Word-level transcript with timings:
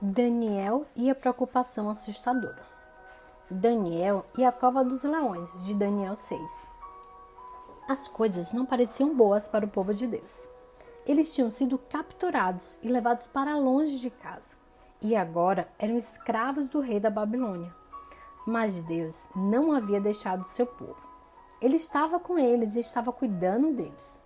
Daniel 0.00 0.86
e 0.94 1.10
a 1.10 1.14
preocupação 1.14 1.90
assustadora. 1.90 2.62
Daniel 3.50 4.24
e 4.36 4.44
a 4.44 4.52
cova 4.52 4.84
dos 4.84 5.02
leões, 5.02 5.50
de 5.64 5.74
Daniel 5.74 6.14
6. 6.14 6.68
As 7.88 8.06
coisas 8.06 8.52
não 8.52 8.64
pareciam 8.64 9.12
boas 9.12 9.48
para 9.48 9.66
o 9.66 9.68
povo 9.68 9.92
de 9.92 10.06
Deus. 10.06 10.48
Eles 11.04 11.34
tinham 11.34 11.50
sido 11.50 11.76
capturados 11.76 12.78
e 12.80 12.86
levados 12.86 13.26
para 13.26 13.58
longe 13.58 13.98
de 13.98 14.08
casa, 14.08 14.54
e 15.02 15.16
agora 15.16 15.68
eram 15.80 15.98
escravos 15.98 16.68
do 16.68 16.78
rei 16.78 17.00
da 17.00 17.10
Babilônia. 17.10 17.74
Mas 18.46 18.80
Deus 18.82 19.26
não 19.34 19.72
havia 19.72 20.00
deixado 20.00 20.46
seu 20.46 20.64
povo. 20.66 21.08
Ele 21.60 21.74
estava 21.74 22.20
com 22.20 22.38
eles 22.38 22.76
e 22.76 22.80
estava 22.80 23.12
cuidando 23.12 23.72
deles. 23.72 24.20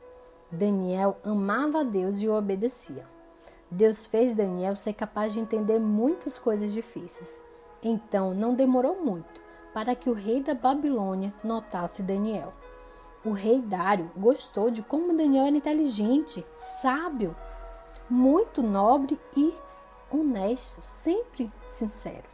Daniel 0.50 1.16
amava 1.24 1.80
a 1.80 1.82
Deus 1.82 2.20
e 2.20 2.28
o 2.28 2.34
obedecia. 2.34 3.10
Deus 3.72 4.06
fez 4.06 4.34
Daniel 4.34 4.76
ser 4.76 4.92
capaz 4.92 5.32
de 5.32 5.40
entender 5.40 5.78
muitas 5.78 6.38
coisas 6.38 6.72
difíceis. 6.72 7.42
Então 7.82 8.34
não 8.34 8.54
demorou 8.54 9.02
muito 9.02 9.40
para 9.72 9.94
que 9.96 10.10
o 10.10 10.12
rei 10.12 10.42
da 10.42 10.54
Babilônia 10.54 11.32
notasse 11.42 12.02
Daniel. 12.02 12.52
O 13.24 13.30
rei 13.30 13.62
Dário 13.62 14.10
gostou 14.14 14.70
de 14.70 14.82
como 14.82 15.16
Daniel 15.16 15.46
era 15.46 15.56
inteligente, 15.56 16.44
sábio, 16.58 17.34
muito 18.10 18.62
nobre 18.62 19.18
e 19.34 19.54
honesto, 20.10 20.82
sempre 20.82 21.50
sincero. 21.66 22.28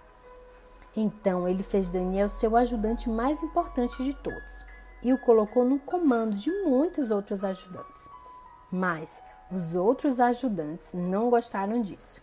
Então 0.96 1.46
ele 1.46 1.62
fez 1.62 1.88
Daniel 1.88 2.28
seu 2.28 2.56
ajudante 2.56 3.08
mais 3.08 3.44
importante 3.44 4.02
de 4.02 4.12
todos 4.12 4.66
e 5.04 5.12
o 5.12 5.18
colocou 5.18 5.64
no 5.64 5.78
comando 5.78 6.34
de 6.34 6.50
muitos 6.64 7.12
outros 7.12 7.44
ajudantes. 7.44 8.08
Mas 8.72 9.22
os 9.50 9.74
outros 9.74 10.20
ajudantes 10.20 10.92
não 10.92 11.30
gostaram 11.30 11.80
disso. 11.80 12.20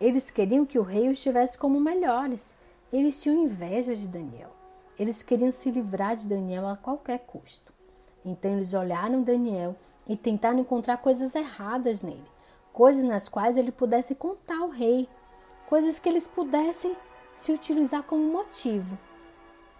Eles 0.00 0.30
queriam 0.30 0.66
que 0.66 0.78
o 0.78 0.82
rei 0.82 1.08
os 1.08 1.20
tivesse 1.22 1.56
como 1.56 1.80
melhores. 1.80 2.56
Eles 2.92 3.22
tinham 3.22 3.44
inveja 3.44 3.94
de 3.94 4.08
Daniel. 4.08 4.50
Eles 4.98 5.22
queriam 5.22 5.52
se 5.52 5.70
livrar 5.70 6.16
de 6.16 6.26
Daniel 6.26 6.66
a 6.66 6.76
qualquer 6.76 7.20
custo. 7.20 7.72
Então 8.24 8.52
eles 8.52 8.74
olharam 8.74 9.22
Daniel 9.22 9.76
e 10.08 10.16
tentaram 10.16 10.58
encontrar 10.58 10.96
coisas 10.96 11.34
erradas 11.36 12.02
nele, 12.02 12.26
coisas 12.72 13.04
nas 13.04 13.28
quais 13.28 13.56
ele 13.56 13.70
pudesse 13.70 14.14
contar 14.16 14.58
ao 14.58 14.68
rei, 14.68 15.08
coisas 15.68 16.00
que 16.00 16.08
eles 16.08 16.26
pudessem 16.26 16.96
se 17.32 17.52
utilizar 17.52 18.02
como 18.02 18.32
motivo 18.32 18.98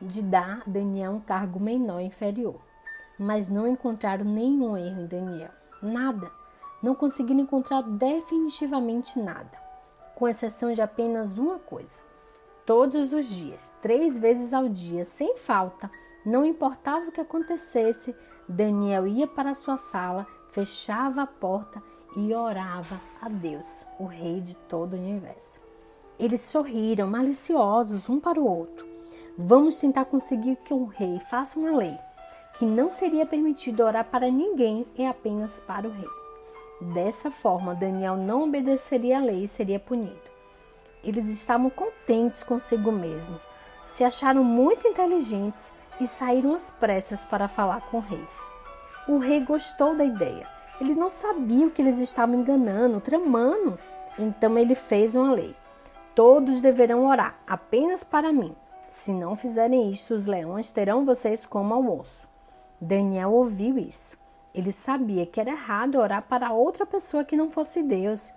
de 0.00 0.22
dar 0.22 0.62
a 0.64 0.70
Daniel 0.70 1.12
um 1.12 1.20
cargo 1.20 1.58
menor 1.58 2.00
inferior. 2.00 2.60
Mas 3.18 3.48
não 3.48 3.66
encontraram 3.66 4.24
nenhum 4.24 4.76
erro 4.76 5.00
em 5.00 5.06
Daniel, 5.06 5.50
nada 5.82 6.30
não 6.82 6.94
conseguiram 6.94 7.40
encontrar 7.40 7.82
definitivamente 7.82 9.18
nada, 9.18 9.58
com 10.14 10.28
exceção 10.28 10.72
de 10.72 10.80
apenas 10.80 11.38
uma 11.38 11.58
coisa. 11.58 12.04
Todos 12.64 13.12
os 13.12 13.26
dias, 13.26 13.74
três 13.80 14.18
vezes 14.18 14.52
ao 14.52 14.68
dia, 14.68 15.04
sem 15.04 15.36
falta, 15.36 15.90
não 16.24 16.44
importava 16.44 17.08
o 17.08 17.12
que 17.12 17.20
acontecesse, 17.20 18.14
Daniel 18.48 19.06
ia 19.06 19.26
para 19.26 19.54
sua 19.54 19.76
sala, 19.76 20.26
fechava 20.50 21.22
a 21.22 21.26
porta 21.26 21.82
e 22.16 22.34
orava 22.34 23.00
a 23.22 23.28
Deus, 23.28 23.84
o 23.98 24.06
Rei 24.06 24.40
de 24.40 24.56
todo 24.56 24.94
o 24.94 24.98
universo. 24.98 25.60
Eles 26.18 26.40
sorriram, 26.40 27.08
maliciosos 27.08 28.08
um 28.08 28.18
para 28.18 28.40
o 28.40 28.48
outro. 28.48 28.86
Vamos 29.36 29.76
tentar 29.76 30.06
conseguir 30.06 30.56
que 30.56 30.72
o 30.72 30.86
rei 30.86 31.20
faça 31.30 31.58
uma 31.58 31.76
lei 31.76 31.96
que 32.58 32.64
não 32.64 32.90
seria 32.90 33.26
permitido 33.26 33.82
orar 33.82 34.06
para 34.06 34.30
ninguém 34.30 34.86
e 34.96 35.04
apenas 35.04 35.60
para 35.60 35.86
o 35.86 35.90
rei. 35.90 36.25
Dessa 36.80 37.30
forma, 37.30 37.74
Daniel 37.74 38.16
não 38.16 38.44
obedeceria 38.44 39.18
à 39.18 39.20
lei 39.20 39.44
e 39.44 39.48
seria 39.48 39.78
punido. 39.78 40.20
Eles 41.02 41.28
estavam 41.28 41.70
contentes 41.70 42.42
consigo 42.42 42.92
mesmo, 42.92 43.40
se 43.86 44.04
acharam 44.04 44.44
muito 44.44 44.86
inteligentes 44.86 45.72
e 46.00 46.06
saíram 46.06 46.54
às 46.54 46.68
pressas 46.68 47.24
para 47.24 47.48
falar 47.48 47.80
com 47.82 47.98
o 47.98 48.00
rei. 48.00 48.24
O 49.08 49.18
rei 49.18 49.40
gostou 49.40 49.94
da 49.94 50.04
ideia. 50.04 50.46
Ele 50.80 50.94
não 50.94 51.08
sabia 51.08 51.66
o 51.66 51.70
que 51.70 51.80
eles 51.80 51.98
estavam 51.98 52.34
enganando, 52.34 53.00
tramando. 53.00 53.78
Então 54.18 54.58
ele 54.58 54.74
fez 54.74 55.14
uma 55.14 55.32
lei. 55.32 55.54
Todos 56.14 56.60
deverão 56.60 57.06
orar 57.06 57.38
apenas 57.46 58.02
para 58.02 58.32
mim. 58.32 58.54
Se 58.90 59.12
não 59.12 59.36
fizerem 59.36 59.90
isto, 59.90 60.14
os 60.14 60.26
leões 60.26 60.72
terão 60.72 61.04
vocês 61.04 61.46
como 61.46 61.72
almoço. 61.72 62.26
Daniel 62.80 63.32
ouviu 63.32 63.78
isso. 63.78 64.18
Ele 64.56 64.72
sabia 64.72 65.26
que 65.26 65.38
era 65.38 65.50
errado 65.50 65.96
orar 65.96 66.22
para 66.22 66.50
outra 66.50 66.86
pessoa 66.86 67.22
que 67.22 67.36
não 67.36 67.50
fosse 67.50 67.82
Deus. 67.82 68.32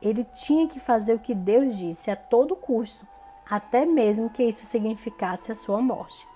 Ele 0.00 0.24
tinha 0.24 0.66
que 0.66 0.80
fazer 0.80 1.12
o 1.12 1.18
que 1.18 1.34
Deus 1.34 1.76
disse 1.76 2.10
a 2.10 2.16
todo 2.16 2.56
custo, 2.56 3.06
até 3.48 3.84
mesmo 3.84 4.30
que 4.30 4.42
isso 4.42 4.64
significasse 4.64 5.52
a 5.52 5.54
sua 5.54 5.82
morte. 5.82 6.26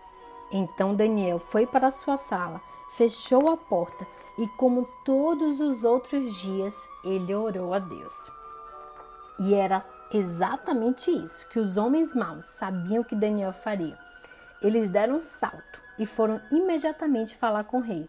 Então 0.52 0.94
Daniel 0.94 1.38
foi 1.38 1.66
para 1.66 1.90
sua 1.90 2.18
sala, 2.18 2.60
fechou 2.90 3.50
a 3.50 3.56
porta 3.56 4.06
e, 4.38 4.46
como 4.46 4.86
todos 5.06 5.58
os 5.58 5.84
outros 5.84 6.34
dias, 6.42 6.74
ele 7.02 7.34
orou 7.34 7.72
a 7.72 7.78
Deus. 7.78 8.30
E 9.40 9.54
era 9.54 9.82
exatamente 10.12 11.10
isso 11.10 11.48
que 11.48 11.58
os 11.58 11.78
homens 11.78 12.14
maus 12.14 12.44
sabiam 12.44 13.02
que 13.02 13.16
Daniel 13.16 13.54
faria. 13.54 13.98
Eles 14.60 14.90
deram 14.90 15.16
um 15.16 15.22
salto 15.22 15.80
e 15.98 16.04
foram 16.04 16.40
imediatamente 16.50 17.34
falar 17.34 17.64
com 17.64 17.78
o 17.78 17.82
rei. 17.82 18.08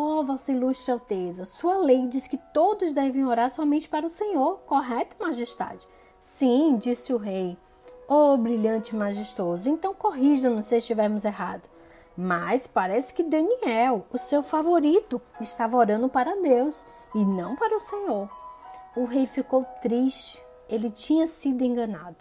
Ó, 0.00 0.20
oh, 0.20 0.22
Vossa 0.22 0.52
Ilustre 0.52 0.92
Alteza, 0.92 1.44
sua 1.44 1.76
lei 1.78 2.06
diz 2.06 2.28
que 2.28 2.36
todos 2.36 2.94
devem 2.94 3.24
orar 3.24 3.50
somente 3.50 3.88
para 3.88 4.06
o 4.06 4.08
Senhor, 4.08 4.58
correto, 4.58 5.16
Majestade? 5.18 5.88
Sim, 6.20 6.76
disse 6.76 7.12
o 7.12 7.16
rei. 7.16 7.58
Ó, 8.06 8.34
oh, 8.34 8.36
brilhante 8.36 8.94
majestoso, 8.94 9.68
então 9.68 9.92
corrija-nos 9.92 10.66
se 10.66 10.76
estivermos 10.76 11.24
errados. 11.24 11.68
Mas 12.16 12.64
parece 12.64 13.12
que 13.12 13.24
Daniel, 13.24 14.06
o 14.12 14.18
seu 14.18 14.40
favorito, 14.40 15.20
estava 15.40 15.76
orando 15.76 16.08
para 16.08 16.40
Deus 16.40 16.86
e 17.12 17.24
não 17.24 17.56
para 17.56 17.74
o 17.74 17.80
Senhor. 17.80 18.30
O 18.94 19.04
rei 19.04 19.26
ficou 19.26 19.64
triste. 19.82 20.40
Ele 20.68 20.90
tinha 20.90 21.26
sido 21.26 21.64
enganado. 21.64 22.18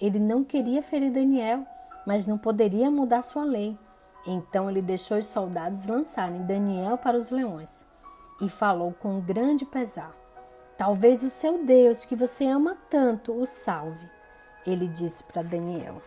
Ele 0.00 0.18
não 0.18 0.42
queria 0.42 0.82
ferir 0.82 1.12
Daniel, 1.12 1.64
mas 2.04 2.26
não 2.26 2.36
poderia 2.36 2.90
mudar 2.90 3.22
sua 3.22 3.44
lei. 3.44 3.78
Então 4.26 4.70
ele 4.70 4.80
deixou 4.80 5.18
os 5.18 5.26
soldados 5.26 5.88
lançarem 5.88 6.46
Daniel 6.46 6.96
para 6.96 7.18
os 7.18 7.30
leões 7.30 7.86
e 8.40 8.48
falou 8.48 8.92
com 8.92 9.20
grande 9.20 9.64
pesar: 9.64 10.14
Talvez 10.76 11.22
o 11.22 11.30
seu 11.30 11.64
Deus, 11.64 12.04
que 12.04 12.16
você 12.16 12.46
ama 12.46 12.76
tanto, 12.88 13.32
o 13.32 13.46
salve. 13.46 14.08
Ele 14.66 14.88
disse 14.88 15.22
para 15.24 15.42
Daniel. 15.42 16.00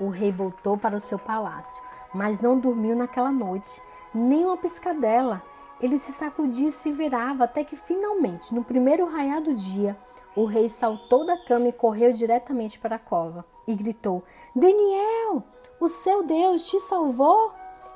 O 0.00 0.08
rei 0.08 0.32
voltou 0.32 0.76
para 0.76 0.96
o 0.96 1.00
seu 1.00 1.18
palácio, 1.18 1.82
mas 2.14 2.40
não 2.40 2.58
dormiu 2.58 2.96
naquela 2.96 3.30
noite, 3.30 3.82
nem 4.14 4.44
uma 4.44 4.56
piscadela. 4.56 5.42
Ele 5.82 5.98
se 5.98 6.12
sacudia 6.12 6.68
e 6.68 6.72
se 6.72 6.92
virava 6.92 7.44
até 7.44 7.64
que 7.64 7.74
finalmente, 7.74 8.54
no 8.54 8.62
primeiro 8.62 9.04
raiar 9.04 9.42
do 9.42 9.52
dia, 9.52 9.96
o 10.36 10.44
rei 10.44 10.68
saltou 10.68 11.26
da 11.26 11.36
cama 11.36 11.68
e 11.68 11.72
correu 11.72 12.12
diretamente 12.12 12.78
para 12.78 12.96
a 12.96 13.00
cova 13.00 13.44
e 13.66 13.74
gritou: 13.74 14.22
Daniel, 14.54 15.42
o 15.80 15.88
seu 15.88 16.22
Deus 16.22 16.66
te 16.68 16.78
salvou? 16.80 17.52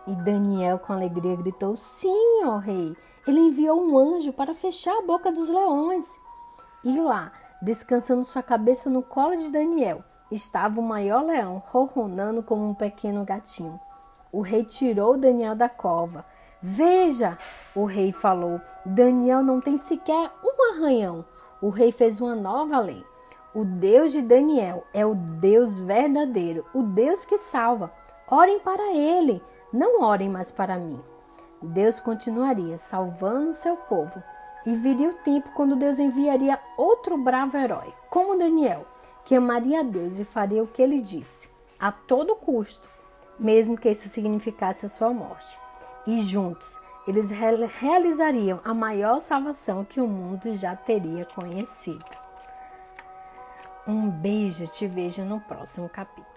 E 0.07 0.15
Daniel, 0.15 0.79
com 0.79 0.93
alegria, 0.93 1.37
gritou: 1.37 1.77
Sim, 1.77 2.45
ó 2.45 2.59
rei. 2.59 2.97
Ele 3.27 3.41
enviou 3.41 3.81
um 3.81 3.99
anjo 3.99 4.33
para 4.33 4.55
fechar 4.55 4.97
a 4.99 5.03
boca 5.03 5.33
dos 5.33 5.49
leões. 5.49 6.07
E 6.85 7.01
lá, 7.01 7.33
descansando 7.61 8.25
sua 8.25 8.43
cabeça 8.43 8.89
no 8.89 9.03
colo 9.03 9.37
de 9.37 9.51
Daniel, 9.51 10.05
estava 10.31 10.79
o 10.79 10.83
maior 10.83 11.25
leão, 11.25 11.61
ronronando 11.67 12.43
como 12.43 12.69
um 12.69 12.75
pequeno 12.75 13.25
gatinho. 13.25 13.81
O 14.31 14.41
rei 14.41 14.65
tirou 14.65 15.17
Daniel 15.17 15.57
da 15.57 15.69
cova. 15.69 16.25
Veja, 16.69 17.39
o 17.77 17.85
rei 17.85 18.11
falou: 18.11 18.61
Daniel 18.85 19.41
não 19.41 19.61
tem 19.61 19.77
sequer 19.77 20.33
um 20.43 20.73
arranhão. 20.73 21.25
O 21.63 21.69
rei 21.71 21.93
fez 21.93 22.21
uma 22.21 22.35
nova 22.35 22.81
lei. 22.81 23.07
O 23.55 23.65
Deus 23.65 24.11
de 24.11 24.21
Daniel 24.21 24.83
é 24.93 25.07
o 25.07 25.15
Deus 25.15 25.79
verdadeiro, 25.79 26.67
o 26.75 26.83
Deus 26.83 27.25
que 27.25 27.39
salva. 27.39 27.93
Orem 28.29 28.59
para 28.59 28.93
ele, 28.93 29.41
não 29.73 30.03
orem 30.03 30.29
mais 30.29 30.51
para 30.51 30.77
mim. 30.77 31.01
Deus 31.63 32.01
continuaria 32.01 32.77
salvando 32.79 33.53
seu 33.53 33.77
povo 33.77 34.21
e 34.67 34.75
viria 34.75 35.11
o 35.11 35.15
tempo 35.15 35.51
quando 35.55 35.77
Deus 35.77 36.01
enviaria 36.01 36.59
outro 36.77 37.17
bravo 37.17 37.57
herói, 37.57 37.95
como 38.11 38.37
Daniel, 38.37 38.85
que 39.25 39.37
amaria 39.37 39.81
a 39.81 39.85
Deus 39.85 40.19
e 40.19 40.25
faria 40.25 40.65
o 40.65 40.67
que 40.67 40.83
ele 40.83 41.01
disse, 41.01 41.49
a 41.79 41.93
todo 41.93 42.35
custo, 42.35 42.89
mesmo 43.39 43.79
que 43.79 43.89
isso 43.89 44.09
significasse 44.09 44.85
a 44.85 44.89
sua 44.89 45.11
morte. 45.11 45.65
E 46.07 46.21
juntos 46.21 46.79
eles 47.07 47.31
realizariam 47.31 48.61
a 48.65 48.75
maior 48.75 49.21
salvação 49.21 49.85
que 49.85 50.01
o 50.01 50.09
mundo 50.09 50.53
já 50.55 50.75
teria 50.75 51.25
conhecido. 51.25 52.05
Um 53.87 54.11
beijo, 54.11 54.67
te 54.67 54.87
vejo 54.89 55.25
no 55.25 55.41
próximo 55.41 55.89
capítulo. 55.89 56.36